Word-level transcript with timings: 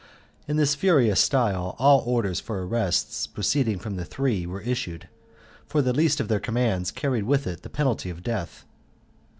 In 0.47 0.57
this 0.57 0.73
furious 0.73 1.19
style 1.19 1.75
all 1.77 2.01
orders 2.07 2.39
for 2.39 2.65
arrests 2.65 3.27
proceeding 3.27 3.77
from 3.77 3.97
the 3.97 4.03
Three 4.03 4.47
were 4.47 4.61
issued, 4.61 5.07
for 5.67 5.83
the 5.83 5.93
least 5.93 6.19
of 6.19 6.27
their 6.27 6.39
commands 6.39 6.89
carried 6.89 7.25
with 7.25 7.45
it 7.45 7.61
the 7.61 7.69
penalty 7.69 8.09
of 8.09 8.23
death. 8.23 8.65